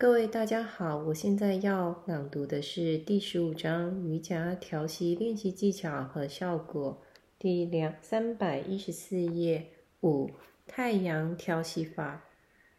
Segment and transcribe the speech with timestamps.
[0.00, 7.02] 各位大家好，我现在要朗读的是第十五章瑜伽调息练习技巧和效果，
[7.36, 9.72] 第两三百一十四页
[10.02, 10.30] 五
[10.68, 12.22] 太阳调息法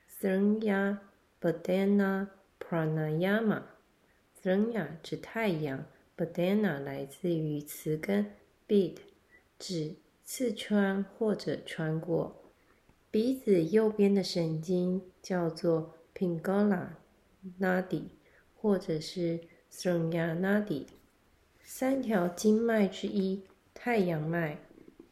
[0.09, 0.99] ，Surya
[1.41, 2.27] Badana
[2.57, 3.63] Pranayama。
[4.41, 5.83] Surya 指太阳
[6.15, 8.27] ，Badana 来自于词根
[8.65, 8.95] bid，
[9.59, 12.53] 指刺穿或者穿过
[13.11, 16.91] 鼻子右边的神经，叫做 Pingala。
[17.59, 18.03] Nadi，
[18.55, 19.39] 或者是
[19.71, 20.85] Surya Nadi，
[21.63, 23.43] 三条经脉之一，
[23.73, 24.59] 太阳脉、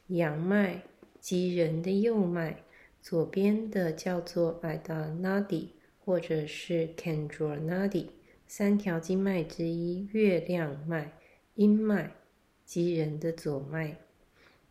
[0.08, 0.84] 阳脉
[1.20, 2.63] 及人的右脉。
[3.02, 5.67] 左边的叫做 Ida Nadi，
[6.03, 8.08] 或者是 Kendra Nadi，
[8.45, 11.14] 三条经脉之一，月亮脉、
[11.55, 12.12] 阴脉
[12.66, 13.98] 及人的左脉。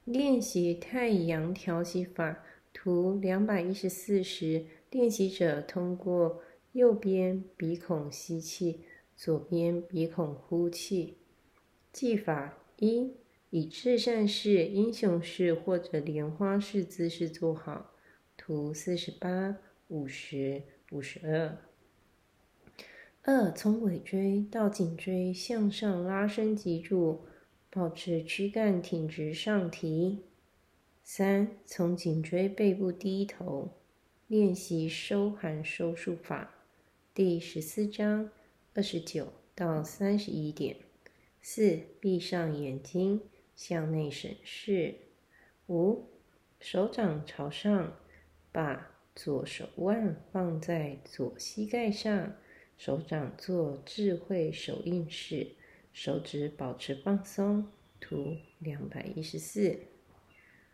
[0.04, 6.42] 练习太阳调息法，图两百一十四时，练习者通过。
[6.76, 8.82] 右边鼻孔吸气，
[9.16, 11.16] 左边鼻孔呼气。
[11.90, 13.14] 技法一：
[13.48, 17.94] 以至善式、英雄式或者莲花式姿势做好。
[18.36, 19.56] 图四十八、
[19.88, 21.56] 五十、五十二。
[23.22, 27.24] 二：从尾椎到颈椎向上拉伸脊柱，
[27.70, 30.24] 保持躯干挺直上提。
[31.02, 33.70] 三：从颈椎背部低头，
[34.26, 36.52] 练习收含收束法。
[37.16, 38.30] 第十四章
[38.74, 40.76] 二十九到三十一点。
[41.40, 43.22] 四，闭上眼睛，
[43.54, 44.96] 向内审视。
[45.66, 46.10] 五，
[46.60, 47.96] 手掌朝上，
[48.52, 52.34] 把左手腕放在左膝盖上，
[52.76, 55.52] 手掌做智慧手印式，
[55.94, 57.66] 手指保持放松。
[57.98, 59.78] 图两百一十四。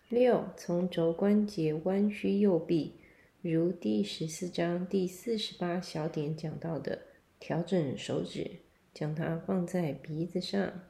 [0.08, 2.94] 六，从肘关节弯曲右臂。
[3.42, 7.00] 如第十四章第四十八小点讲到的，
[7.40, 8.48] 调整手指，
[8.94, 10.84] 将它放在鼻子上。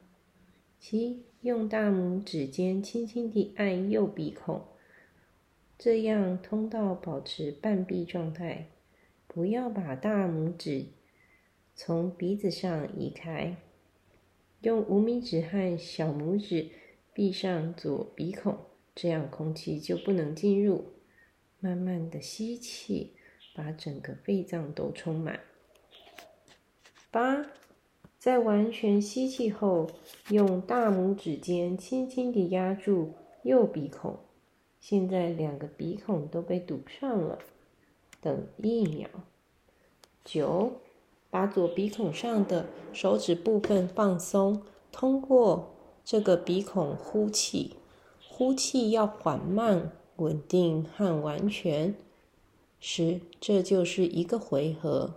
[0.78, 4.62] 七，用大拇指尖轻轻地按右鼻孔，
[5.79, 8.68] 这样通道保持半闭状态，
[9.27, 10.89] 不要把大拇指
[11.74, 13.57] 从鼻子上移开。
[14.61, 16.68] 用无名指和小拇指
[17.14, 18.58] 闭上左鼻孔，
[18.95, 20.85] 这样空气就不能进入。
[21.62, 23.12] 慢慢的吸气，
[23.55, 25.39] 把整个肺脏都充满。
[27.12, 27.46] 八，
[28.18, 29.89] 在完全吸气后，
[30.30, 33.14] 用大拇指尖轻轻地压住
[33.45, 34.18] 右鼻孔。
[34.80, 37.39] 现在两个鼻孔都被堵上了，
[38.20, 39.08] 等一秒。
[40.24, 40.80] 九，
[41.30, 47.77] 把左鼻孔上的手指部分放松，通过这个鼻孔呼气，
[48.29, 49.92] 呼气要缓慢。
[50.23, 51.95] 稳定和完全。
[52.79, 55.15] 十，这就是一个回合。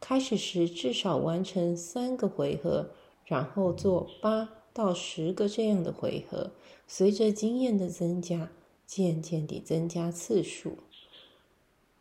[0.00, 2.90] 开始时至少完成三个回合，
[3.24, 6.52] 然后做八到十个这样的回合。
[6.86, 8.50] 随着经验的增加，
[8.86, 10.78] 渐渐地增加次数。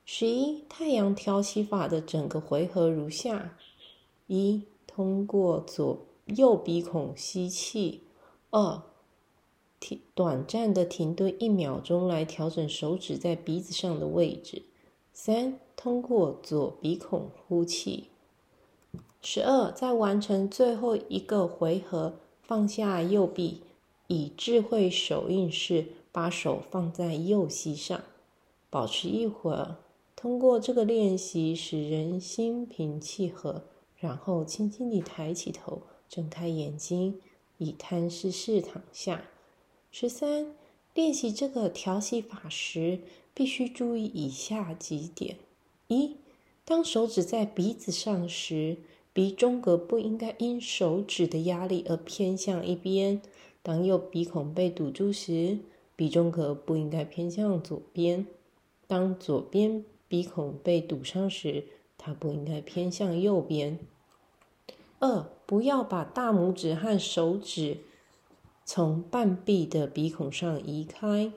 [0.05, 3.57] 十一，太阳调息法的整个回合如下：
[4.27, 8.01] 一，通过左右鼻孔吸气；
[8.51, 8.83] 二。
[10.17, 14.63] 短暂的停顿一秒钟来调整手指在鼻子上的位置。
[15.13, 18.05] 三，通过左鼻孔呼气。
[19.21, 23.61] 十二，在完成最后一个回合，放下右臂，
[24.07, 28.01] 以智慧手印式把手放在右膝上，
[28.71, 29.75] 保持一会儿。
[30.15, 37.21] 通过这个练习，使人心平气和，然后轻轻地抬起头，睁开眼睛，
[37.59, 39.21] 以摊式式躺下。
[39.99, 40.53] 十三，
[40.93, 42.99] 练习这个调息法时，
[43.33, 45.37] 必须注意以下几点：
[45.87, 46.17] 一，
[46.63, 48.77] 当手指在鼻子上时，
[49.11, 53.19] 鼻中隔不应该因手指的压力而偏向一边；
[53.63, 55.57] 当右鼻孔被堵住时，
[55.95, 58.27] 鼻中隔不应该偏向左边；
[58.85, 61.63] 当左边鼻孔被堵上时，
[61.97, 63.79] 它不应该偏向右边。
[64.99, 67.77] 二，不要把大拇指和手指。
[68.69, 71.31] 从半闭的鼻孔上移开。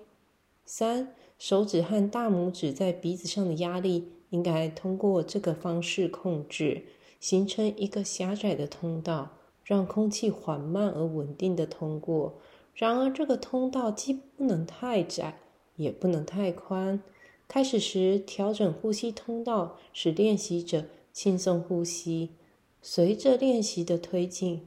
[0.65, 6.87] 三，手指和大拇指在鼻子上的压力应该通过这个方式控制，
[7.21, 9.31] 形成一个狭窄的通道，
[9.63, 12.41] 让空气缓慢而稳定的通过。
[12.75, 15.39] 然而，这个通道既不能太窄，
[15.77, 17.01] 也不能太宽。
[17.47, 22.31] 开始时，调整呼吸通道，使练习者轻松呼吸。
[22.83, 24.67] 随着练习的推进。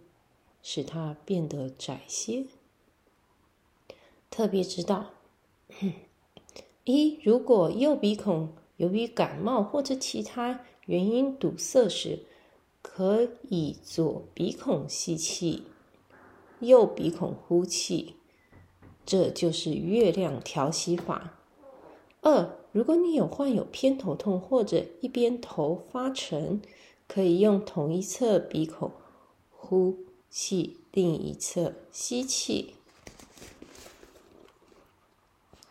[0.64, 2.48] 使它变得窄些。
[4.32, 5.12] 特别知道：
[6.86, 12.24] 一，如果右鼻孔由于感冒或者其他原因堵塞时，
[12.82, 15.64] 可以左鼻孔吸气，
[16.60, 18.16] 右鼻孔呼气，
[19.06, 21.38] 这就是月亮调息法。
[22.22, 26.62] 二，如果你有患有偏头痛或者一边头发沉，
[27.08, 28.92] 可以用同一侧鼻孔
[29.52, 29.98] 呼
[30.36, 32.74] 气，另一侧吸气。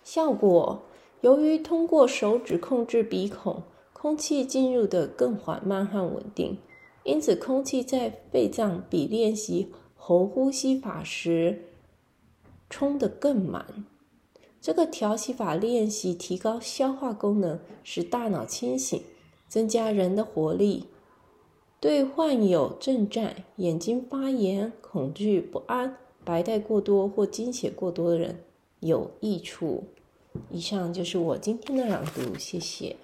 [0.04, 0.84] 效果，
[1.20, 6.58] 由于通过手指控制鼻孔，空气进入的更缓慢和稳定，
[7.02, 11.64] 因此空气在肺脏比练习喉呼吸法时
[12.70, 13.84] 冲得更满。
[14.60, 19.02] 这个调息法练习提高消化功能，使大脑清醒，
[19.48, 20.86] 增加人的活力。
[21.82, 28.38] 对患有震颤、眼睛发炎、恐惧、不安、白带过多或经血过多的人
[28.78, 29.82] 有益处。
[30.48, 32.94] 以上就是我今天的朗读，谢谢。